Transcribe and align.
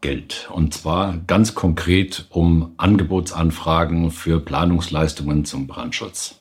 Geld. 0.00 0.48
Und 0.52 0.74
zwar 0.74 1.18
ganz 1.26 1.54
konkret 1.54 2.26
um 2.30 2.72
Angebotsanfragen 2.76 4.10
für 4.10 4.40
Planungsleistungen 4.40 5.44
zum 5.44 5.66
Brandschutz. 5.66 6.40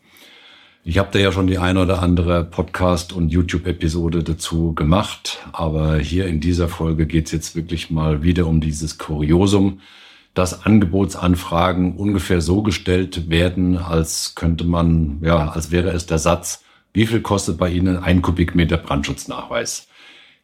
Ich 0.84 1.00
habe 1.00 1.10
da 1.12 1.18
ja 1.18 1.32
schon 1.32 1.48
die 1.48 1.58
eine 1.58 1.82
oder 1.82 2.04
andere 2.04 2.44
Podcast- 2.44 3.12
und 3.12 3.30
YouTube-Episode 3.30 4.24
dazu 4.24 4.76
gemacht, 4.76 5.40
aber 5.52 5.98
hier 5.98 6.28
in 6.28 6.40
dieser 6.40 6.68
Folge 6.68 7.08
geht 7.08 7.26
es 7.26 7.32
jetzt 7.32 7.56
wirklich 7.56 7.90
mal 7.90 8.22
wieder 8.22 8.46
um 8.46 8.62
dieses 8.62 9.00
Kuriosum, 9.00 9.80
dass 10.36 10.64
Angebotsanfragen 10.64 11.96
ungefähr 11.96 12.40
so 12.40 12.62
gestellt 12.62 13.32
werden, 13.32 13.78
als 13.78 14.36
könnte 14.36 14.64
man, 14.64 15.18
ja, 15.24 15.50
als 15.50 15.72
wäre 15.72 15.90
es 15.90 16.06
der 16.06 16.20
Satz, 16.20 16.64
wie 16.94 17.08
viel 17.08 17.22
kostet 17.22 17.58
bei 17.58 17.72
Ihnen 17.72 17.98
ein 17.98 18.22
Kubikmeter 18.22 18.78
Brandschutznachweis? 18.78 19.88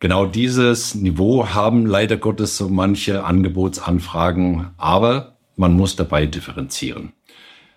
Genau 0.01 0.25
dieses 0.25 0.95
Niveau 0.95 1.49
haben 1.49 1.85
leider 1.85 2.17
Gottes 2.17 2.57
so 2.57 2.69
manche 2.69 3.23
Angebotsanfragen, 3.23 4.71
aber 4.77 5.37
man 5.57 5.73
muss 5.73 5.95
dabei 5.95 6.25
differenzieren. 6.25 7.13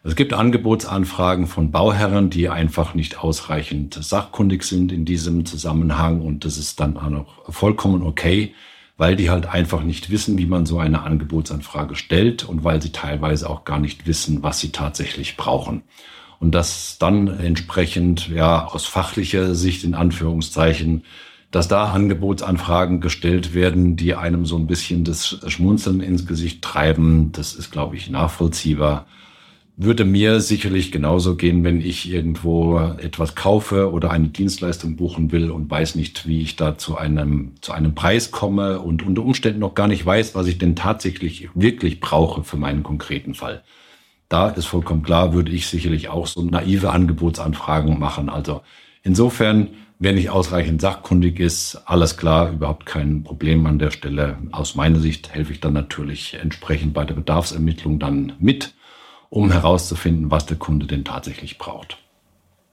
Es 0.04 0.16
gibt 0.16 0.32
Angebotsanfragen 0.32 1.46
von 1.46 1.70
Bauherren, 1.70 2.30
die 2.30 2.48
einfach 2.48 2.94
nicht 2.94 3.18
ausreichend 3.22 3.98
sachkundig 4.00 4.64
sind 4.64 4.90
in 4.90 5.04
diesem 5.04 5.44
Zusammenhang 5.44 6.22
und 6.22 6.46
das 6.46 6.56
ist 6.56 6.80
dann 6.80 6.96
auch 6.96 7.10
noch 7.10 7.52
vollkommen 7.52 8.02
okay, 8.02 8.54
weil 8.96 9.16
die 9.16 9.28
halt 9.28 9.44
einfach 9.44 9.82
nicht 9.82 10.08
wissen, 10.08 10.38
wie 10.38 10.46
man 10.46 10.64
so 10.64 10.78
eine 10.78 11.02
Angebotsanfrage 11.02 11.94
stellt 11.94 12.42
und 12.42 12.64
weil 12.64 12.80
sie 12.80 12.92
teilweise 12.92 13.50
auch 13.50 13.66
gar 13.66 13.80
nicht 13.80 14.06
wissen, 14.06 14.42
was 14.42 14.60
sie 14.60 14.72
tatsächlich 14.72 15.36
brauchen. 15.36 15.82
Und 16.40 16.54
das 16.54 16.96
dann 16.98 17.28
entsprechend, 17.28 18.28
ja, 18.28 18.64
aus 18.64 18.86
fachlicher 18.86 19.54
Sicht 19.54 19.84
in 19.84 19.94
Anführungszeichen 19.94 21.04
dass 21.54 21.68
da 21.68 21.92
Angebotsanfragen 21.92 23.00
gestellt 23.00 23.54
werden, 23.54 23.94
die 23.94 24.16
einem 24.16 24.44
so 24.44 24.56
ein 24.56 24.66
bisschen 24.66 25.04
das 25.04 25.38
Schmunzeln 25.46 26.00
ins 26.00 26.26
Gesicht 26.26 26.62
treiben, 26.62 27.30
das 27.30 27.54
ist, 27.54 27.70
glaube 27.70 27.94
ich, 27.94 28.10
nachvollziehbar. 28.10 29.06
Würde 29.76 30.04
mir 30.04 30.40
sicherlich 30.40 30.90
genauso 30.90 31.36
gehen, 31.36 31.62
wenn 31.62 31.80
ich 31.80 32.10
irgendwo 32.10 32.80
etwas 32.98 33.36
kaufe 33.36 33.92
oder 33.92 34.10
eine 34.10 34.30
Dienstleistung 34.30 34.96
buchen 34.96 35.30
will 35.30 35.52
und 35.52 35.70
weiß 35.70 35.94
nicht, 35.94 36.26
wie 36.26 36.40
ich 36.40 36.56
da 36.56 36.76
zu 36.76 36.98
einem, 36.98 37.52
zu 37.60 37.70
einem 37.70 37.94
Preis 37.94 38.32
komme 38.32 38.80
und 38.80 39.06
unter 39.06 39.22
Umständen 39.22 39.60
noch 39.60 39.76
gar 39.76 39.86
nicht 39.86 40.04
weiß, 40.04 40.34
was 40.34 40.48
ich 40.48 40.58
denn 40.58 40.74
tatsächlich 40.74 41.50
wirklich 41.54 42.00
brauche 42.00 42.42
für 42.42 42.56
meinen 42.56 42.82
konkreten 42.82 43.34
Fall. 43.34 43.62
Da 44.28 44.48
ist 44.48 44.66
vollkommen 44.66 45.04
klar, 45.04 45.34
würde 45.34 45.52
ich 45.52 45.68
sicherlich 45.68 46.08
auch 46.08 46.26
so 46.26 46.42
naive 46.42 46.90
Angebotsanfragen 46.90 47.96
machen. 47.96 48.28
Also 48.28 48.62
insofern 49.04 49.68
Wer 50.04 50.12
nicht 50.12 50.28
ausreichend 50.28 50.82
sachkundig 50.82 51.40
ist, 51.40 51.80
alles 51.86 52.18
klar, 52.18 52.52
überhaupt 52.52 52.84
kein 52.84 53.22
Problem 53.22 53.64
an 53.64 53.78
der 53.78 53.90
Stelle. 53.90 54.36
Aus 54.52 54.74
meiner 54.74 55.00
Sicht 55.00 55.32
helfe 55.32 55.54
ich 55.54 55.60
dann 55.60 55.72
natürlich 55.72 56.34
entsprechend 56.34 56.92
bei 56.92 57.06
der 57.06 57.14
Bedarfsermittlung 57.14 57.98
dann 57.98 58.34
mit, 58.38 58.74
um 59.30 59.50
herauszufinden, 59.50 60.30
was 60.30 60.44
der 60.44 60.58
Kunde 60.58 60.84
denn 60.84 61.06
tatsächlich 61.06 61.56
braucht. 61.56 61.96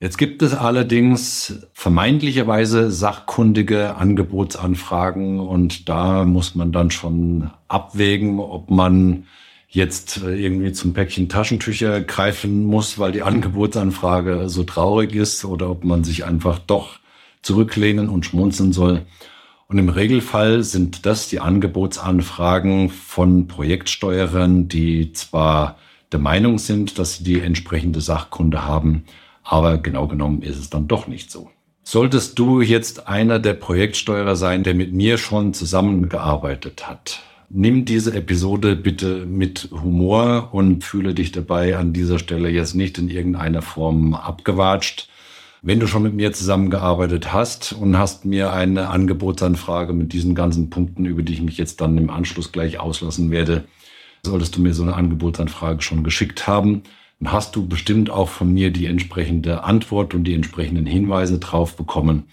Jetzt 0.02 0.18
gibt 0.18 0.42
es 0.42 0.54
allerdings 0.54 1.66
vermeintlicherweise 1.72 2.92
sachkundige 2.92 3.96
Angebotsanfragen 3.96 5.40
und 5.40 5.88
da 5.88 6.26
muss 6.26 6.54
man 6.54 6.74
dann 6.74 6.92
schon 6.92 7.50
abwägen, 7.70 8.42
ob 8.42 8.70
man 8.70 9.26
jetzt 9.70 10.18
irgendwie 10.22 10.74
zum 10.74 10.92
Päckchen 10.92 11.30
Taschentücher 11.30 12.02
greifen 12.02 12.66
muss, 12.66 13.00
weil 13.00 13.14
die 13.14 13.24
Angebotsanfrage 13.24 14.50
so 14.50 14.66
traurig 14.66 15.16
ist 15.16 15.46
oder 15.46 15.70
ob 15.70 15.86
man 15.86 16.04
sich 16.04 16.26
einfach 16.26 16.60
doch 16.60 17.00
zurücklehnen 17.42 18.10
und 18.10 18.26
schmunzeln 18.26 18.74
soll. 18.74 19.06
Und 19.68 19.78
im 19.78 19.90
Regelfall 19.90 20.64
sind 20.64 21.06
das 21.06 21.30
die 21.30 21.40
Angebotsanfragen 21.40 22.90
von 22.90 23.48
Projektsteuerern, 23.48 24.68
die 24.68 25.14
zwar 25.14 25.78
der 26.12 26.20
Meinung 26.20 26.60
sind, 26.60 27.00
dass 27.00 27.18
sie 27.18 27.24
die 27.24 27.40
entsprechende 27.40 28.02
Sachkunde 28.02 28.66
haben, 28.66 29.06
aber 29.44 29.78
genau 29.78 30.08
genommen 30.08 30.42
ist 30.42 30.58
es 30.58 30.70
dann 30.70 30.88
doch 30.88 31.08
nicht 31.08 31.32
so. 31.32 31.50
Solltest 31.84 32.38
du 32.38 32.62
jetzt 32.62 33.08
einer 33.08 33.40
der 33.40 33.54
Projektsteuerer 33.54 34.36
sein, 34.36 34.64
der 34.64 34.76
mit 34.76 34.94
mir 34.94 35.18
schon 35.18 35.54
zusammengearbeitet 35.54 36.88
hat, 36.88 37.22
nimm 37.50 37.86
diese 37.86 38.14
Episode 38.14 38.76
bitte 38.76 39.26
mit 39.26 39.70
Humor 39.72 40.50
und 40.52 40.84
fühle 40.84 41.14
dich 41.14 41.32
dabei 41.32 41.78
an 41.78 41.94
dieser 41.94 42.20
Stelle 42.20 42.50
jetzt 42.50 42.76
nicht 42.76 42.98
in 42.98 43.10
irgendeiner 43.10 43.62
Form 43.62 44.14
abgewatscht. 44.14 45.10
Wenn 45.64 45.80
du 45.80 45.86
schon 45.86 46.02
mit 46.02 46.16
mir 46.16 46.34
zusammengearbeitet 46.34 47.34
hast 47.34 47.74
und 47.74 47.96
hast 47.96 48.26
mir 48.26 48.52
eine 48.52 48.90
Angebotsanfrage 48.90 49.94
mit 49.94 50.12
diesen 50.12 50.34
ganzen 50.34 50.72
Punkten, 50.72 51.06
über 51.06 51.22
die 51.22 51.34
ich 51.34 51.42
mich 51.44 51.58
jetzt 51.58 51.82
dann 51.82 52.00
im 52.00 52.10
Anschluss 52.10 52.52
gleich 52.52 52.80
auslassen 52.80 53.30
werde, 53.30 53.66
solltest 54.26 54.56
du 54.56 54.62
mir 54.62 54.74
so 54.74 54.82
eine 54.82 54.96
Angebotsanfrage 54.96 55.84
schon 55.84 56.04
geschickt 56.04 56.48
haben, 56.48 56.82
dann 57.20 57.32
hast 57.32 57.56
du 57.56 57.68
bestimmt 57.68 58.10
auch 58.10 58.28
von 58.28 58.52
mir 58.52 58.72
die 58.72 58.88
entsprechende 58.88 59.64
Antwort 59.64 60.16
und 60.16 60.24
die 60.24 60.34
entsprechenden 60.34 60.88
Hinweise 60.88 61.38
drauf 61.38 61.76
bekommen. 61.76 62.24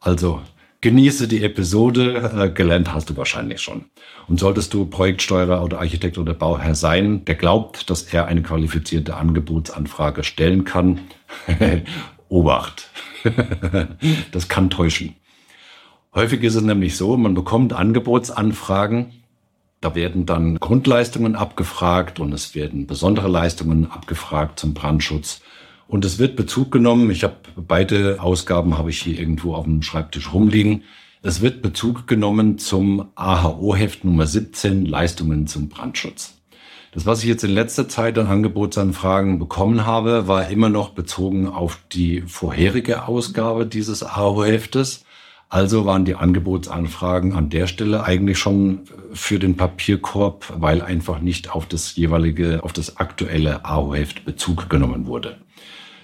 Also 0.00 0.40
genieße 0.80 1.28
die 1.28 1.44
Episode, 1.44 2.32
äh, 2.34 2.48
gelernt 2.48 2.94
hast 2.94 3.10
du 3.10 3.18
wahrscheinlich 3.18 3.60
schon. 3.60 3.84
Und 4.28 4.40
solltest 4.40 4.72
du 4.72 4.86
Projektsteuerer 4.86 5.62
oder 5.62 5.80
Architekt 5.80 6.16
oder 6.16 6.32
Bauherr 6.32 6.74
sein, 6.74 7.26
der 7.26 7.34
glaubt, 7.34 7.90
dass 7.90 8.04
er 8.04 8.28
eine 8.28 8.40
qualifizierte 8.40 9.14
Angebotsanfrage 9.14 10.24
stellen 10.24 10.64
kann 10.64 11.00
Obacht. 12.28 12.90
das 14.32 14.48
kann 14.48 14.70
täuschen. 14.70 15.14
Häufig 16.14 16.42
ist 16.42 16.54
es 16.54 16.62
nämlich 16.62 16.96
so, 16.96 17.16
man 17.16 17.34
bekommt 17.34 17.72
Angebotsanfragen, 17.72 19.12
da 19.80 19.94
werden 19.94 20.26
dann 20.26 20.58
Grundleistungen 20.58 21.36
abgefragt 21.36 22.18
und 22.18 22.32
es 22.32 22.54
werden 22.54 22.86
besondere 22.86 23.28
Leistungen 23.28 23.90
abgefragt 23.90 24.58
zum 24.58 24.74
Brandschutz. 24.74 25.40
Und 25.86 26.04
es 26.04 26.18
wird 26.18 26.36
Bezug 26.36 26.72
genommen, 26.72 27.10
ich 27.10 27.24
habe 27.24 27.36
beide 27.56 28.20
Ausgaben 28.20 28.76
habe 28.76 28.90
ich 28.90 29.00
hier 29.00 29.18
irgendwo 29.18 29.54
auf 29.54 29.64
dem 29.64 29.82
Schreibtisch 29.82 30.32
rumliegen. 30.32 30.82
Es 31.22 31.40
wird 31.40 31.62
Bezug 31.62 32.06
genommen 32.06 32.58
zum 32.58 33.08
AHO-Heft 33.14 34.04
Nummer 34.04 34.26
17 34.26 34.84
Leistungen 34.86 35.46
zum 35.46 35.68
Brandschutz. 35.68 36.37
Das, 36.92 37.04
was 37.04 37.22
ich 37.22 37.28
jetzt 37.28 37.44
in 37.44 37.50
letzter 37.50 37.88
Zeit 37.88 38.18
an 38.18 38.28
Angebotsanfragen 38.28 39.38
bekommen 39.38 39.84
habe, 39.84 40.26
war 40.26 40.48
immer 40.48 40.70
noch 40.70 40.90
bezogen 40.90 41.46
auf 41.46 41.78
die 41.92 42.22
vorherige 42.22 43.06
Ausgabe 43.06 43.66
dieses 43.66 44.02
AO-Heftes. 44.02 45.04
Also 45.50 45.86
waren 45.86 46.04
die 46.04 46.14
Angebotsanfragen 46.14 47.32
an 47.32 47.50
der 47.50 47.66
Stelle 47.66 48.04
eigentlich 48.04 48.38
schon 48.38 48.80
für 49.12 49.38
den 49.38 49.56
Papierkorb, 49.56 50.52
weil 50.56 50.82
einfach 50.82 51.20
nicht 51.20 51.50
auf 51.50 51.66
das 51.66 51.96
jeweilige, 51.96 52.62
auf 52.64 52.72
das 52.72 52.98
aktuelle 52.98 53.64
AO-Heft 53.64 54.24
Bezug 54.24 54.68
genommen 54.68 55.06
wurde. 55.06 55.38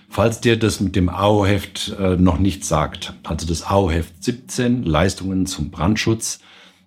Falls 0.09 0.41
dir 0.41 0.59
das 0.59 0.81
mit 0.81 0.97
dem 0.97 1.09
AO-Heft 1.09 1.97
äh, 1.99 2.17
noch 2.17 2.39
nicht 2.39 2.65
sagt, 2.65 3.15
also 3.25 3.47
das 3.47 3.65
AO-Heft 3.65 4.23
17, 4.23 4.83
Leistungen 4.85 5.47
zum 5.47 5.71
Brandschutz, 5.71 6.41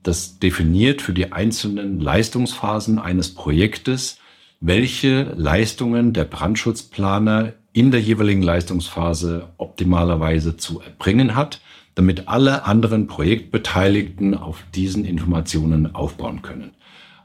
das 0.07 0.39
definiert 0.39 1.01
für 1.01 1.13
die 1.13 1.33
einzelnen 1.33 1.99
Leistungsphasen 1.99 2.97
eines 2.97 3.35
Projektes, 3.35 4.19
welche 4.61 5.23
Leistungen 5.35 6.13
der 6.13 6.23
Brandschutzplaner 6.23 7.53
in 7.73 7.91
der 7.91 7.99
jeweiligen 7.99 8.41
Leistungsphase 8.41 9.49
optimalerweise 9.57 10.55
zu 10.55 10.79
erbringen 10.79 11.35
hat, 11.35 11.59
damit 11.93 12.29
alle 12.29 12.63
anderen 12.63 13.07
Projektbeteiligten 13.07 14.33
auf 14.33 14.63
diesen 14.73 15.03
Informationen 15.03 15.93
aufbauen 15.93 16.41
können. 16.41 16.71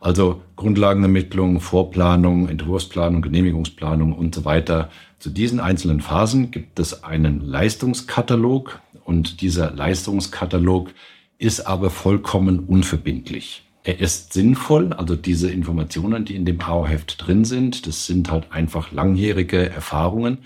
Also 0.00 0.42
Grundlagenermittlung, 0.56 1.60
Vorplanung, 1.60 2.48
Entwurfsplanung, 2.48 3.22
Genehmigungsplanung 3.22 4.12
und 4.12 4.34
so 4.34 4.44
weiter. 4.44 4.90
Zu 5.20 5.30
diesen 5.30 5.60
einzelnen 5.60 6.00
Phasen 6.00 6.50
gibt 6.50 6.80
es 6.80 7.04
einen 7.04 7.46
Leistungskatalog 7.46 8.80
und 9.04 9.40
dieser 9.40 9.70
Leistungskatalog 9.70 10.90
ist 11.42 11.60
aber 11.60 11.90
vollkommen 11.90 12.60
unverbindlich. 12.60 13.64
Er 13.84 13.98
ist 13.98 14.32
sinnvoll, 14.32 14.92
also 14.92 15.16
diese 15.16 15.50
Informationen, 15.50 16.24
die 16.24 16.36
in 16.36 16.44
dem 16.44 16.58
Powerheft 16.58 17.26
drin 17.26 17.44
sind, 17.44 17.86
das 17.88 18.06
sind 18.06 18.30
halt 18.30 18.52
einfach 18.52 18.92
langjährige 18.92 19.68
Erfahrungen, 19.68 20.38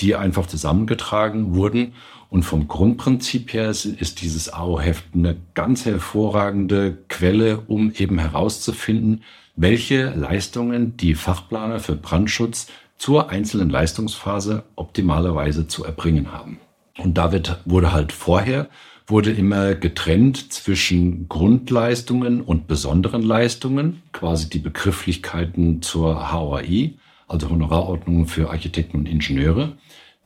die 0.00 0.16
einfach 0.16 0.46
zusammengetragen 0.46 1.54
wurden. 1.54 1.92
Und 2.30 2.42
vom 2.42 2.66
Grundprinzip 2.66 3.52
her 3.52 3.70
ist 3.70 4.22
dieses 4.22 4.52
AO-Heft 4.52 5.14
eine 5.14 5.36
ganz 5.54 5.84
hervorragende 5.84 6.98
Quelle, 7.08 7.60
um 7.68 7.92
eben 7.92 8.18
herauszufinden, 8.18 9.22
welche 9.54 10.10
Leistungen 10.10 10.96
die 10.96 11.14
Fachplaner 11.14 11.78
für 11.78 11.94
Brandschutz 11.94 12.66
zur 12.98 13.30
einzelnen 13.30 13.70
Leistungsphase 13.70 14.64
optimalerweise 14.74 15.68
zu 15.68 15.84
erbringen 15.84 16.32
haben. 16.32 16.58
Und 16.98 17.14
da 17.18 17.32
wurde 17.64 17.92
halt 17.92 18.12
vorher 18.12 18.68
wurde 19.10 19.32
immer 19.32 19.74
getrennt 19.74 20.52
zwischen 20.52 21.28
Grundleistungen 21.28 22.40
und 22.40 22.66
besonderen 22.68 23.22
Leistungen, 23.22 24.02
quasi 24.12 24.48
die 24.48 24.58
Begrifflichkeiten 24.58 25.82
zur 25.82 26.32
HOI, 26.32 26.94
also 27.28 27.50
Honorarordnung 27.50 28.26
für 28.26 28.50
Architekten 28.50 28.98
und 28.98 29.08
Ingenieure, 29.08 29.76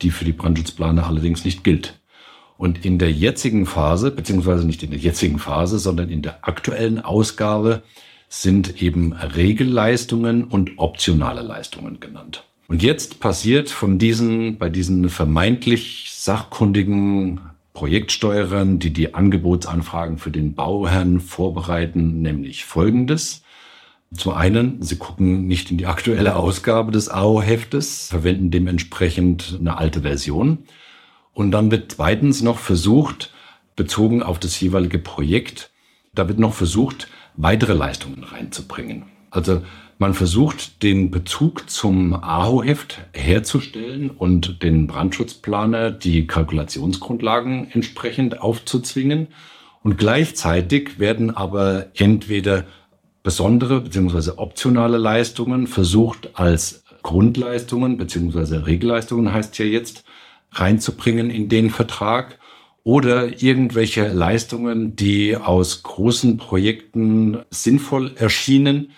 die 0.01 0.11
für 0.11 0.25
die 0.25 0.33
Brandschutzplaner 0.33 1.05
allerdings 1.07 1.43
nicht 1.45 1.63
gilt. 1.63 1.99
Und 2.57 2.85
in 2.85 2.99
der 2.99 3.11
jetzigen 3.11 3.65
Phase, 3.65 4.11
beziehungsweise 4.11 4.65
nicht 4.65 4.81
in 4.83 4.91
der 4.91 4.99
jetzigen 4.99 5.39
Phase, 5.39 5.77
sondern 5.77 6.09
in 6.09 6.21
der 6.21 6.47
aktuellen 6.47 7.01
Ausgabe 7.01 7.83
sind 8.29 8.81
eben 8.81 9.13
Regelleistungen 9.13 10.45
und 10.45 10.77
optionale 10.77 11.41
Leistungen 11.41 11.99
genannt. 11.99 12.43
Und 12.67 12.81
jetzt 12.81 13.19
passiert 13.19 13.69
von 13.69 13.99
diesen, 13.99 14.57
bei 14.57 14.69
diesen 14.69 15.09
vermeintlich 15.09 16.09
sachkundigen 16.11 17.39
Projektsteuerern, 17.75 18.79
die 18.79 18.91
die 18.91 19.13
Angebotsanfragen 19.13 20.17
für 20.17 20.31
den 20.31 20.55
Bauherrn 20.55 21.19
vorbereiten, 21.19 22.23
nämlich 22.23 22.65
Folgendes. 22.65 23.43
Zum 24.15 24.33
einen, 24.33 24.81
sie 24.81 24.95
gucken 24.95 25.45
nicht 25.45 25.69
in 25.69 25.77
die 25.77 25.85
aktuelle 25.85 26.37
Ausgabe 26.37 26.91
des 26.91 27.09
AO-Heftes, 27.09 28.07
verwenden 28.07 28.49
dementsprechend 28.49 29.57
eine 29.59 29.77
alte 29.77 30.01
Version. 30.01 30.59
Und 31.33 31.51
dann 31.51 31.69
wird 31.69 31.91
zweitens 31.91 32.41
noch 32.41 32.57
versucht, 32.57 33.33
bezogen 33.75 34.23
auf 34.23 34.39
das 34.39 34.59
jeweilige 34.59 34.97
Projekt, 34.97 35.69
da 36.13 36.27
wird 36.29 36.39
noch 36.39 36.53
versucht, 36.53 37.09
weitere 37.35 37.73
Leistungen 37.73 38.23
reinzubringen. 38.23 39.03
Also 39.31 39.61
man 39.97 40.13
versucht, 40.13 40.83
den 40.83 41.09
Bezug 41.09 41.69
zum 41.69 42.13
AHO-Heft 42.13 42.99
herzustellen 43.13 44.09
und 44.09 44.61
den 44.61 44.87
Brandschutzplaner 44.87 45.91
die 45.91 46.27
Kalkulationsgrundlagen 46.27 47.71
entsprechend 47.71 48.41
aufzuzwingen. 48.41 49.27
Und 49.83 49.97
gleichzeitig 49.97 50.99
werden 50.99 51.35
aber 51.35 51.87
entweder 51.95 52.65
besondere 53.23 53.81
bzw. 53.81 54.31
optionale 54.37 54.97
Leistungen 54.97 55.67
versucht 55.67 56.29
als 56.33 56.83
Grundleistungen 57.01 57.97
bzw. 57.97 58.57
Regelleistungen 58.57 59.31
heißt 59.31 59.57
ja 59.59 59.65
jetzt 59.65 60.03
reinzubringen 60.51 61.29
in 61.29 61.49
den 61.49 61.69
Vertrag 61.69 62.39
oder 62.83 63.41
irgendwelche 63.41 64.07
Leistungen, 64.09 64.95
die 64.95 65.37
aus 65.37 65.83
großen 65.83 66.37
Projekten 66.37 67.39
sinnvoll 67.49 68.13
erschienen, 68.15 68.91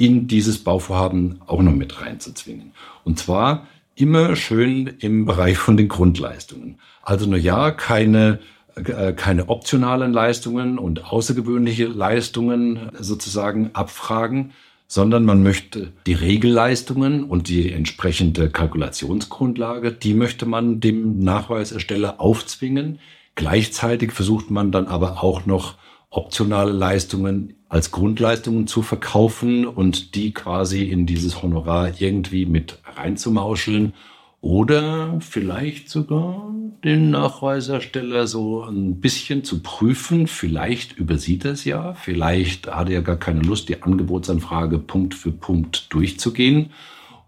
in 0.00 0.28
dieses 0.28 0.64
Bauvorhaben 0.64 1.42
auch 1.46 1.60
noch 1.60 1.74
mit 1.74 2.00
reinzuzwingen. 2.00 2.72
Und 3.04 3.18
zwar 3.18 3.66
immer 3.94 4.34
schön 4.34 4.94
im 5.00 5.26
Bereich 5.26 5.58
von 5.58 5.76
den 5.76 5.88
Grundleistungen. 5.88 6.78
Also 7.02 7.26
nur 7.26 7.38
ja, 7.38 7.70
keine, 7.70 8.38
äh, 8.76 9.12
keine 9.12 9.50
optionalen 9.50 10.14
Leistungen 10.14 10.78
und 10.78 11.12
außergewöhnliche 11.12 11.84
Leistungen 11.84 12.90
sozusagen 12.98 13.70
abfragen, 13.74 14.52
sondern 14.86 15.26
man 15.26 15.42
möchte 15.42 15.92
die 16.06 16.14
Regelleistungen 16.14 17.24
und 17.24 17.48
die 17.48 17.70
entsprechende 17.70 18.48
Kalkulationsgrundlage, 18.48 19.92
die 19.92 20.14
möchte 20.14 20.46
man 20.46 20.80
dem 20.80 21.18
Nachweisersteller 21.18 22.20
aufzwingen. 22.22 23.00
Gleichzeitig 23.34 24.12
versucht 24.12 24.50
man 24.50 24.72
dann 24.72 24.86
aber 24.86 25.22
auch 25.22 25.44
noch 25.44 25.74
optionale 26.10 26.72
Leistungen 26.72 27.54
als 27.68 27.92
Grundleistungen 27.92 28.66
zu 28.66 28.82
verkaufen 28.82 29.64
und 29.64 30.16
die 30.16 30.32
quasi 30.32 30.82
in 30.82 31.06
dieses 31.06 31.40
Honorar 31.40 31.92
irgendwie 32.00 32.44
mit 32.44 32.78
reinzumauscheln 32.96 33.94
oder 34.40 35.18
vielleicht 35.20 35.88
sogar 35.88 36.52
den 36.82 37.10
Nachweisersteller 37.10 38.26
so 38.26 38.64
ein 38.64 39.00
bisschen 39.00 39.44
zu 39.44 39.62
prüfen. 39.62 40.26
Vielleicht 40.26 40.96
übersieht 40.96 41.44
er 41.44 41.52
es 41.52 41.64
ja, 41.64 41.94
vielleicht 41.94 42.66
hat 42.66 42.88
er 42.88 43.02
gar 43.02 43.18
keine 43.18 43.42
Lust, 43.42 43.68
die 43.68 43.82
Angebotsanfrage 43.82 44.78
Punkt 44.78 45.14
für 45.14 45.30
Punkt 45.30 45.92
durchzugehen. 45.92 46.70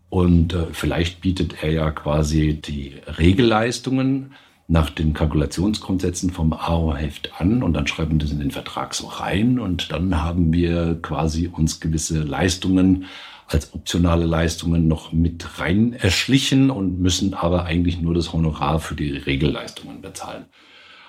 Und 0.08 0.54
äh, 0.54 0.66
vielleicht 0.72 1.20
bietet 1.20 1.62
er 1.62 1.70
ja 1.72 1.90
quasi 1.90 2.60
die 2.60 2.94
Regelleistungen 3.18 4.32
nach 4.68 4.90
den 4.90 5.12
Kalkulationsgrundsätzen 5.12 6.30
vom 6.30 6.52
AO-Heft 6.52 7.32
an 7.38 7.62
und 7.62 7.74
dann 7.74 7.86
schreiben 7.86 8.12
wir 8.12 8.18
das 8.18 8.30
in 8.30 8.40
den 8.40 8.50
Vertrag 8.50 8.94
so 8.94 9.06
rein 9.06 9.58
und 9.58 9.92
dann 9.92 10.22
haben 10.22 10.52
wir 10.52 10.98
quasi 11.02 11.48
uns 11.48 11.80
gewisse 11.80 12.22
Leistungen 12.22 13.06
als 13.48 13.74
optionale 13.74 14.24
Leistungen 14.24 14.88
noch 14.88 15.12
mit 15.12 15.58
rein 15.58 15.92
erschlichen 15.92 16.70
und 16.70 17.00
müssen 17.00 17.34
aber 17.34 17.64
eigentlich 17.64 18.00
nur 18.00 18.14
das 18.14 18.32
Honorar 18.32 18.80
für 18.80 18.94
die 18.94 19.10
Regelleistungen 19.10 20.00
bezahlen. 20.00 20.46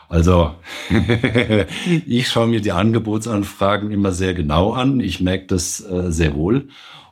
Also 0.09 0.53
ich 2.05 2.29
schaue 2.29 2.47
mir 2.47 2.61
die 2.61 2.71
Angebotsanfragen 2.71 3.91
immer 3.91 4.11
sehr 4.11 4.33
genau 4.33 4.73
an. 4.73 4.99
Ich 4.99 5.21
merke 5.21 5.47
das 5.47 5.79
äh, 5.79 6.11
sehr 6.11 6.35
wohl. 6.35 6.67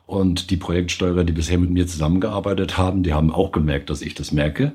Und 0.06 0.50
die 0.50 0.56
Projektsteuerer, 0.56 1.24
die 1.24 1.32
bisher 1.32 1.58
mit 1.58 1.70
mir 1.70 1.86
zusammengearbeitet 1.86 2.76
haben, 2.76 3.02
die 3.02 3.14
haben 3.14 3.32
auch 3.32 3.50
gemerkt, 3.50 3.88
dass 3.88 4.02
ich 4.02 4.14
das 4.14 4.30
merke. 4.30 4.74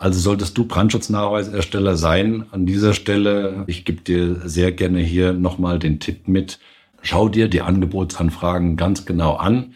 Also 0.00 0.18
solltest 0.18 0.56
du 0.56 0.64
Brandschutznachweisersteller 0.64 1.94
sein, 1.94 2.46
an 2.52 2.64
dieser 2.64 2.94
Stelle, 2.94 3.64
ich 3.66 3.84
gebe 3.84 4.00
dir 4.00 4.48
sehr 4.48 4.72
gerne 4.72 5.00
hier 5.00 5.34
nochmal 5.34 5.78
den 5.78 6.00
Tipp 6.00 6.26
mit, 6.26 6.58
schau 7.02 7.28
dir 7.28 7.48
die 7.48 7.60
Angebotsanfragen 7.60 8.78
ganz 8.78 9.04
genau 9.04 9.34
an. 9.34 9.74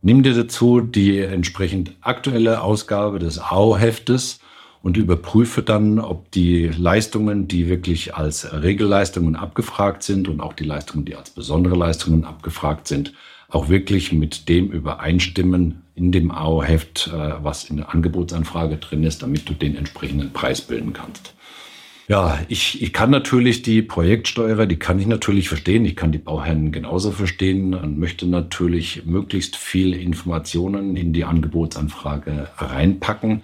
Nimm 0.00 0.22
dir 0.22 0.32
dazu 0.32 0.80
die 0.80 1.18
entsprechend 1.18 1.92
aktuelle 2.00 2.62
Ausgabe 2.62 3.18
des 3.18 3.40
AO-Heftes 3.40 4.40
und 4.82 4.96
überprüfe 4.96 5.62
dann, 5.62 5.98
ob 5.98 6.30
die 6.30 6.68
Leistungen, 6.68 7.46
die 7.46 7.68
wirklich 7.68 8.14
als 8.14 8.50
Regelleistungen 8.50 9.36
abgefragt 9.36 10.02
sind 10.02 10.28
und 10.28 10.40
auch 10.40 10.54
die 10.54 10.64
Leistungen, 10.64 11.04
die 11.04 11.14
als 11.14 11.28
besondere 11.28 11.76
Leistungen 11.76 12.24
abgefragt 12.24 12.88
sind, 12.88 13.12
auch 13.48 13.68
wirklich 13.68 14.12
mit 14.12 14.48
dem 14.48 14.70
übereinstimmen 14.70 15.82
in 15.94 16.12
dem 16.12 16.30
AO-Heft, 16.30 17.08
äh, 17.08 17.42
was 17.42 17.64
in 17.64 17.78
der 17.78 17.92
Angebotsanfrage 17.94 18.76
drin 18.76 19.04
ist, 19.04 19.22
damit 19.22 19.48
du 19.48 19.54
den 19.54 19.76
entsprechenden 19.76 20.32
Preis 20.32 20.60
bilden 20.60 20.92
kannst. 20.92 21.34
Ja, 22.08 22.38
ich, 22.48 22.80
ich 22.80 22.94
kann 22.94 23.10
natürlich 23.10 23.60
die 23.60 23.82
Projektsteuerer, 23.82 24.66
die 24.66 24.78
kann 24.78 24.98
ich 24.98 25.06
natürlich 25.06 25.48
verstehen. 25.48 25.84
Ich 25.84 25.94
kann 25.94 26.10
die 26.10 26.18
Bauherren 26.18 26.72
genauso 26.72 27.10
verstehen 27.10 27.74
und 27.74 27.98
möchte 27.98 28.26
natürlich 28.26 29.04
möglichst 29.04 29.56
viel 29.56 29.92
Informationen 29.92 30.96
in 30.96 31.12
die 31.12 31.24
Angebotsanfrage 31.24 32.48
reinpacken. 32.56 33.42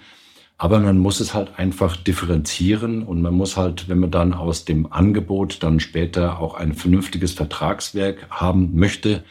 Aber 0.56 0.80
man 0.80 0.96
muss 0.96 1.20
es 1.20 1.34
halt 1.34 1.58
einfach 1.58 1.96
differenzieren 1.96 3.02
und 3.02 3.20
man 3.20 3.34
muss 3.34 3.58
halt, 3.58 3.88
wenn 3.90 3.98
man 3.98 4.10
dann 4.10 4.32
aus 4.32 4.64
dem 4.64 4.90
Angebot 4.90 5.62
dann 5.62 5.78
später 5.78 6.38
auch 6.38 6.54
ein 6.54 6.72
vernünftiges 6.72 7.32
Vertragswerk 7.32 8.28
haben 8.30 8.70
möchte, 8.74 9.24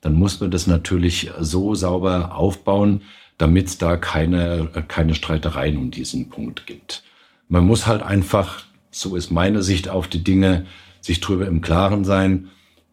dann 0.00 0.14
muss 0.14 0.40
man 0.40 0.50
das 0.50 0.66
natürlich 0.66 1.30
so 1.40 1.74
sauber 1.74 2.36
aufbauen, 2.36 3.02
damit 3.38 3.66
es 3.66 3.78
da 3.78 3.96
keine, 3.96 4.68
keine 4.88 5.14
Streitereien 5.14 5.76
um 5.76 5.90
diesen 5.90 6.28
Punkt 6.28 6.66
gibt. 6.66 7.02
Man 7.48 7.66
muss 7.66 7.86
halt 7.86 8.02
einfach, 8.02 8.64
so 8.90 9.16
ist 9.16 9.30
meine 9.30 9.62
Sicht 9.62 9.88
auf 9.88 10.08
die 10.08 10.24
Dinge, 10.24 10.66
sich 11.00 11.20
darüber 11.20 11.46
im 11.46 11.60
Klaren 11.60 12.04
sein. 12.04 12.48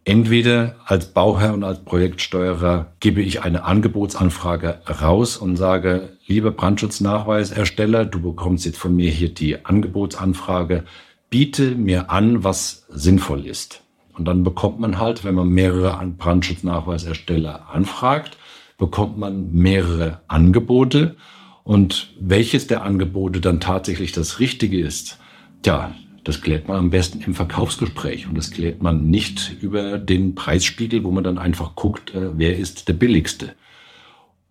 Entweder 0.06 0.76
als 0.86 1.08
Bauherr 1.08 1.54
und 1.54 1.64
als 1.64 1.80
Projektsteuerer 1.80 2.94
gebe 3.00 3.22
ich 3.22 3.42
eine 3.42 3.64
Angebotsanfrage 3.64 4.82
raus 5.02 5.38
und 5.38 5.56
sage, 5.56 6.18
lieber 6.28 6.52
Brandschutznachweisersteller, 6.52 8.06
du 8.06 8.22
bekommst 8.22 8.66
jetzt 8.66 8.78
von 8.78 8.96
mir 8.96 9.10
hier 9.10 9.34
die 9.34 9.66
Angebotsanfrage, 9.66 10.84
biete 11.30 11.76
mir 11.76 12.12
an, 12.12 12.44
was 12.44 12.86
sinnvoll 12.90 13.46
ist. 13.48 13.82
Und 14.14 14.26
dann 14.26 14.44
bekommt 14.44 14.80
man 14.80 15.00
halt, 15.00 15.24
wenn 15.24 15.36
man 15.36 15.50
mehrere 15.50 16.06
Brandschutznachweisersteller 16.18 17.70
anfragt, 17.70 18.38
bekommt 18.78 19.18
man 19.18 19.52
mehrere 19.54 20.22
Angebote. 20.28 21.16
Und 21.64 22.14
welches 22.20 22.68
der 22.68 22.84
Angebote 22.84 23.40
dann 23.40 23.60
tatsächlich 23.60 24.12
das 24.12 24.40
Richtige 24.40 24.80
ist, 24.80 25.18
tja, 25.62 25.94
das 26.24 26.42
klärt 26.42 26.68
man 26.68 26.78
am 26.78 26.90
besten 26.90 27.22
im 27.22 27.34
Verkaufsgespräch. 27.34 28.28
Und 28.28 28.38
das 28.38 28.52
klärt 28.52 28.82
man 28.82 29.10
nicht 29.10 29.58
über 29.62 29.98
den 29.98 30.36
Preisspiegel, 30.36 31.04
wo 31.04 31.12
man 31.12 31.24
dann 31.24 31.38
einfach 31.38 31.76
guckt, 31.76 32.14
äh, 32.14 32.38
wer 32.38 32.58
ist 32.58 32.88
der 32.88 32.94
billigste. 32.94 33.54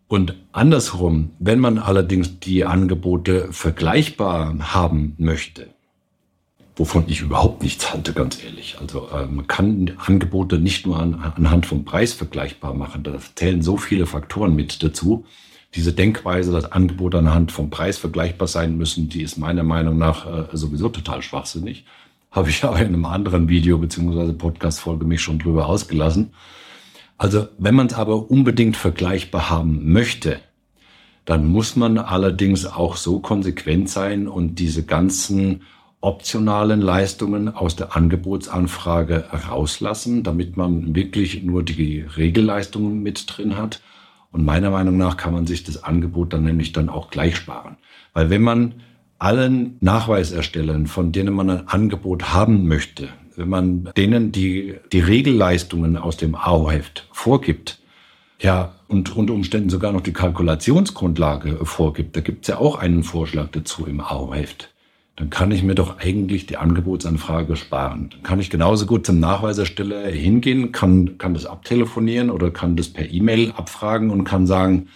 Und 0.09 0.35
andersrum, 0.53 1.31
wenn 1.39 1.59
man 1.59 1.79
allerdings 1.79 2.39
die 2.41 2.67
Angebote 2.67 3.49
vergleichbar 3.51 4.75
haben 4.75 5.15
möchte, 5.17 5.69
wovon 6.77 7.05
ich 7.07 7.21
überhaupt 7.21 7.63
nichts 7.63 7.93
halte, 7.93 8.13
ganz 8.13 8.43
ehrlich. 8.43 8.77
Also 8.81 9.09
äh, 9.11 9.27
man 9.27 9.47
kann 9.47 9.93
Angebote 9.99 10.59
nicht 10.59 10.87
nur 10.87 10.99
an, 10.99 11.15
anhand 11.15 11.67
vom 11.67 11.85
Preis 11.85 12.13
vergleichbar 12.13 12.75
machen. 12.75 13.03
Da 13.03 13.19
zählen 13.35 13.63
so 13.63 13.77
viele 13.77 14.07
Faktoren 14.07 14.55
mit 14.55 14.83
dazu. 14.83 15.27
Diese 15.75 15.93
Denkweise, 15.93 16.53
dass 16.53 16.71
Angebote 16.73 17.19
anhand 17.19 17.53
vom 17.53 17.71
Preis 17.71 17.99
vergleichbar 17.99 18.49
sein 18.49 18.77
müssen, 18.77 19.09
die 19.09 19.23
ist 19.23 19.39
meiner 19.39 19.63
Meinung 19.63 19.99
nach 19.99 20.27
äh, 20.27 20.57
sowieso 20.57 20.89
total 20.89 21.23
schwachsinnig. 21.23 21.85
Habe 22.31 22.49
ich 22.49 22.65
aber 22.65 22.79
in 22.79 22.89
einem 22.89 23.05
anderen 23.05 23.49
Video 23.49 23.79
beziehungsweise 23.79 24.33
Podcast-Folge 24.33 25.05
mich 25.05 25.21
schon 25.21 25.39
drüber 25.39 25.67
ausgelassen. 25.67 26.33
Also 27.19 27.49
wenn 27.59 27.75
man 27.75 27.87
es 27.87 27.95
aber 27.95 28.31
unbedingt 28.31 28.77
vergleichbar 28.77 29.51
haben 29.51 29.93
möchte, 29.93 30.41
dann 31.25 31.47
muss 31.47 31.77
man 31.77 31.99
allerdings 31.99 32.67
auch 32.67 32.97
so 32.97 33.21
konsequent 33.21 33.89
sein 33.89 34.27
und 34.27 34.57
diese 34.59 34.85
ganzen 34.85 35.63
optionalen 36.03 36.81
Leistungen 36.81 37.49
aus 37.49 37.77
der 37.77 37.97
Angebotsanfrage 37.97 39.25
rauslassen, 39.49 40.23
damit 40.25 40.57
man 40.57 40.95
wirklich 40.95 41.43
nur 41.45 41.63
die 41.63 42.01
Regelleistungen 42.01 43.03
mit 43.03 43.25
drin 43.29 43.57
hat. 43.57 43.81
Und 44.33 44.45
meiner 44.45 44.71
Meinung 44.71 44.97
nach 44.97 45.17
kann 45.17 45.33
man 45.33 45.47
sich 45.47 45.63
das 45.63 45.85
Angebot 45.85 46.33
dann 46.33 46.43
nämlich 46.43 46.73
dann 46.73 46.89
auch 46.89 47.11
gleich 47.11 47.37
sparen. 47.37 47.77
Weil 48.13 48.31
wenn 48.31 48.43
man 48.43 48.75
allen 49.19 49.77
Nachweiserstellern, 49.81 50.89
von 50.89 51.13
denen 51.13 51.35
man 51.35 51.49
ein 51.49 51.69
Angebot 51.69 52.33
haben 52.33 52.67
möchte, 52.67 53.09
wenn 53.37 53.49
man 53.49 53.91
denen 53.97 54.33
die, 54.33 54.75
die 54.93 55.01
Regelleistungen 55.01 55.97
aus 55.97 56.17
dem 56.17 56.35
AO-Heft 56.35 57.09
vorgibt, 57.13 57.79
ja, 58.41 58.75
und 58.89 59.17
unter 59.17 59.35
Umständen 59.35 59.71
sogar 59.71 59.93
noch 59.93 60.01
die 60.01 60.13
Kalkulationsgrundlage 60.13 61.65
vorgibt, 61.65 62.17
da 62.17 62.21
gibt 62.21 62.43
es 62.43 62.49
ja 62.49 62.59
auch 62.59 62.77
einen 62.77 63.05
Vorschlag 63.05 63.51
dazu 63.53 63.87
im 63.87 64.01
AO-Heft, 64.01 64.72
dann 65.23 65.31
kann 65.31 65.53
ich 65.53 65.63
mir 65.63 65.77
doch 65.77 66.01
eigentlich 66.01 66.47
die 66.47 66.57
Angebotsanfrage 66.57 67.55
sparen. 67.55 68.09
Dann 68.11 68.25
kann 68.25 68.41
ich 68.41 68.51
genauso 68.51 68.87
gut 68.87 69.07
zum 69.07 69.21
Nachweisersteller 69.21 70.09
hingehen, 70.09 70.73
kann, 70.73 71.17
kann 71.17 71.33
das 71.33 71.47
abtelefonieren 71.47 72.29
oder 72.29 72.51
kann 72.51 72.75
das 72.75 72.89
per 72.89 73.09
E-Mail 73.09 73.53
abfragen 73.53 74.11
und 74.11 74.25
kann 74.25 74.49
sagen, 74.49 74.89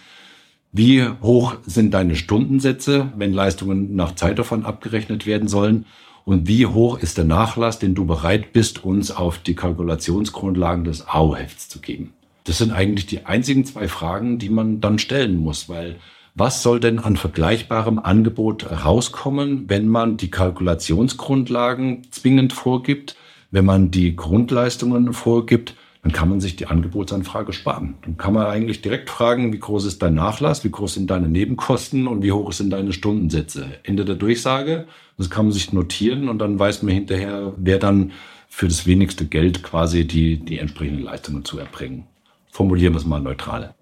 wie 0.73 1.07
hoch 1.21 1.55
sind 1.65 1.93
deine 1.93 2.17
Stundensätze, 2.17 3.13
wenn 3.15 3.31
Leistungen 3.31 3.95
nach 3.95 4.15
Zeitaufwand 4.15 4.65
abgerechnet 4.65 5.25
werden 5.25 5.47
sollen? 5.47 5.85
Und 6.25 6.49
wie 6.49 6.65
hoch 6.65 6.99
ist 6.99 7.17
der 7.17 7.23
Nachlass, 7.23 7.79
den 7.79 7.95
du 7.95 8.05
bereit 8.05 8.51
bist, 8.51 8.83
uns 8.83 9.11
auf 9.11 9.37
die 9.37 9.55
Kalkulationsgrundlagen 9.55 10.83
des 10.83 11.07
AO-Hefts 11.07 11.69
zu 11.69 11.79
geben? 11.79 12.11
Das 12.43 12.57
sind 12.57 12.73
eigentlich 12.73 13.05
die 13.05 13.25
einzigen 13.25 13.63
zwei 13.63 13.87
Fragen, 13.87 14.39
die 14.39 14.49
man 14.49 14.81
dann 14.81 14.99
stellen 14.99 15.37
muss, 15.37 15.69
weil 15.69 15.95
was 16.37 16.63
soll 16.63 16.79
denn 16.79 16.99
an 16.99 17.17
vergleichbarem 17.17 17.99
Angebot 17.99 18.69
rauskommen, 18.85 19.65
wenn 19.67 19.87
man 19.87 20.17
die 20.17 20.31
Kalkulationsgrundlagen 20.31 22.07
zwingend 22.11 22.53
vorgibt, 22.53 23.15
wenn 23.51 23.65
man 23.65 23.91
die 23.91 24.15
Grundleistungen 24.15 25.13
vorgibt 25.13 25.75
dann 26.07 26.13
kann 26.13 26.29
man 26.29 26.39
sich 26.39 26.55
die 26.55 26.67
Angebotsanfrage 26.67 27.51
sparen. 27.51 27.95
Dann 28.03 28.15
kann 28.15 28.33
man 28.33 28.45
eigentlich 28.45 28.81
direkt 28.81 29.09
fragen, 29.09 29.51
wie 29.51 29.59
groß 29.59 29.83
ist 29.83 30.01
dein 30.01 30.13
Nachlass, 30.13 30.63
wie 30.63 30.71
groß 30.71 30.93
sind 30.93 31.09
deine 31.09 31.27
Nebenkosten 31.27 32.07
und 32.07 32.23
wie 32.23 32.31
hoch 32.31 32.53
sind 32.53 32.69
deine 32.69 32.93
Stundensätze. 32.93 33.65
Ende 33.83 34.05
der 34.05 34.15
Durchsage, 34.15 34.87
das 35.17 35.29
kann 35.29 35.47
man 35.47 35.51
sich 35.51 35.73
notieren 35.73 36.29
und 36.29 36.39
dann 36.39 36.57
weiß 36.57 36.81
man 36.83 36.93
hinterher, 36.93 37.51
wer 37.57 37.77
dann 37.77 38.13
für 38.47 38.69
das 38.69 38.85
wenigste 38.85 39.25
Geld 39.25 39.63
quasi 39.63 40.07
die, 40.07 40.37
die 40.37 40.59
entsprechenden 40.59 41.03
Leistungen 41.03 41.43
zu 41.43 41.59
erbringen. 41.59 42.05
Formulieren 42.51 42.93
wir 42.93 42.99
es 42.99 43.05
mal 43.05 43.19
neutral. 43.19 43.75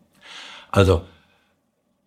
Also, 0.72 1.04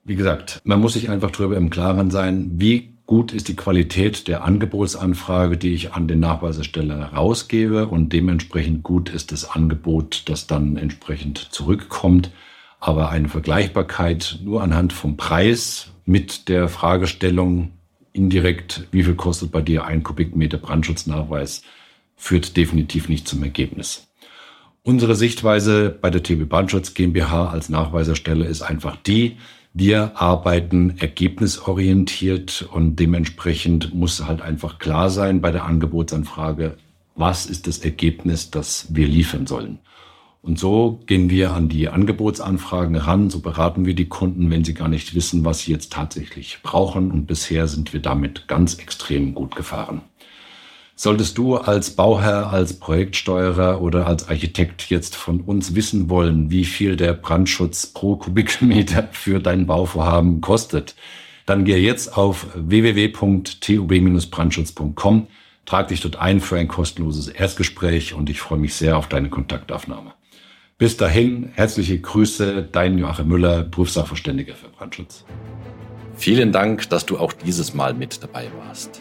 wie 0.09 0.17
gesagt, 0.17 0.61
man 0.65 0.81
muss 0.81 0.95
sich 0.95 1.11
einfach 1.11 1.31
darüber 1.31 1.57
im 1.59 1.69
Klaren 1.69 2.11
sein, 2.11 2.51
wie 2.55 2.95
gut 3.05 3.33
ist 3.33 3.49
die 3.49 3.57
Qualität 3.57 4.27
der 4.27 4.43
Angebotsanfrage, 4.43 5.59
die 5.59 5.75
ich 5.75 5.93
an 5.93 6.09
den 6.09 6.21
Nachweisersteller 6.21 7.13
rausgebe 7.13 7.87
und 7.87 8.13
dementsprechend 8.13 8.83
gut 8.83 9.11
ist 9.11 9.33
das 9.33 9.51
Angebot, 9.51 10.23
das 10.27 10.47
dann 10.47 10.77
entsprechend 10.79 11.39
zurückkommt. 11.51 12.31
Aber 12.81 13.11
eine 13.11 13.29
Vergleichbarkeit 13.29 14.39
nur 14.43 14.63
anhand 14.63 14.95
vom 14.95 15.19
Preis 15.19 15.91
mit 16.07 16.49
der 16.49 16.69
Fragestellung 16.69 17.73
indirekt, 18.15 18.89
wie 18.91 19.05
viel 19.05 19.15
kostet 19.15 19.53
bei 19.53 19.61
dir 19.61 19.85
ein 19.85 20.03
Kubikmeter 20.03 20.57
Brandschutznachweis, 20.57 21.63
führt 22.17 22.57
definitiv 22.57 23.11
nicht 23.11 23.29
zum 23.29 23.43
Ergebnis. 23.43 24.09
Unsere 24.83 25.15
Sichtweise 25.15 25.91
bei 25.91 26.09
der 26.09 26.23
TB 26.23 26.49
Brandschutz 26.49 26.95
GmbH 26.95 27.51
als 27.51 27.69
Nachweiserstelle 27.69 28.47
ist 28.47 28.63
einfach 28.63 28.97
die, 28.97 29.37
wir 29.79 30.21
arbeiten 30.21 30.99
ergebnisorientiert 30.99 32.69
und 32.73 32.97
dementsprechend 32.97 33.95
muss 33.95 34.25
halt 34.27 34.43
einfach 34.43 34.79
klar 34.79 35.09
sein 35.09 35.41
bei 35.41 35.53
der 35.53 35.67
Angebotsanfrage, 35.67 36.77
was 37.15 37.47
ist 37.47 37.69
das 37.69 37.79
Ergebnis, 37.79 38.51
das 38.51 38.89
wir 38.91 39.07
liefern 39.07 39.47
sollen. 39.47 39.79
Und 40.43 40.59
so 40.59 41.01
gehen 41.07 41.31
wir 41.31 41.53
an 41.53 41.69
die 41.69 41.89
Angebotsanfragen 41.89 42.97
ran, 42.97 43.31
so 43.31 43.41
beraten 43.41 43.85
wir 43.87 43.95
die 43.95 44.09
Kunden, 44.09 44.51
wenn 44.51 44.65
sie 44.65 44.75
gar 44.75 44.89
nicht 44.89 45.15
wissen, 45.15 45.45
was 45.45 45.61
sie 45.61 45.73
jetzt 45.73 45.93
tatsächlich 45.93 46.59
brauchen. 46.63 47.11
Und 47.11 47.27
bisher 47.27 47.69
sind 47.69 47.93
wir 47.93 48.01
damit 48.01 48.49
ganz 48.49 48.75
extrem 48.75 49.35
gut 49.35 49.55
gefahren. 49.55 50.01
Solltest 51.01 51.39
du 51.39 51.57
als 51.57 51.91
Bauherr, 51.91 52.53
als 52.53 52.81
Projektsteuerer 52.81 53.81
oder 53.81 54.09
als 54.09 54.29
Architekt 54.29 54.91
jetzt 54.91 55.15
von 55.15 55.43
uns 55.43 55.77
wissen 55.77 56.11
wollen, 56.11 56.51
wie 56.51 56.65
viel 56.65 56.97
der 56.97 57.13
Brandschutz 57.13 57.87
pro 57.87 58.17
Kubikmeter 58.17 59.09
für 59.13 59.39
dein 59.39 59.69
Bauvorhaben 59.69 60.41
kostet, 60.41 60.97
dann 61.47 61.65
gehe 61.65 61.79
jetzt 61.79 62.19
auf 62.19 62.49
www.tub-brandschutz.com, 62.57 65.29
trag 65.67 65.87
dich 65.87 66.01
dort 66.01 66.17
ein 66.17 66.41
für 66.41 66.59
ein 66.59 66.67
kostenloses 66.67 67.29
Erstgespräch 67.29 68.15
und 68.15 68.29
ich 68.29 68.41
freue 68.41 68.59
mich 68.59 68.75
sehr 68.75 68.99
auf 68.99 69.07
deine 69.07 69.29
Kontaktaufnahme. 69.29 70.15
Bis 70.79 70.97
dahin, 70.97 71.53
herzliche 71.55 72.01
Grüße, 72.01 72.69
dein 72.73 72.99
Joachim 72.99 73.29
Müller, 73.29 73.63
Prüfsachverständiger 73.63 74.57
für 74.57 74.69
Brandschutz. 74.69 75.25
Vielen 76.17 76.51
Dank, 76.51 76.91
dass 76.91 77.07
du 77.07 77.19
auch 77.19 77.33
dieses 77.33 77.73
Mal 77.73 77.95
mit 77.95 78.21
dabei 78.21 78.51
warst. 78.67 79.01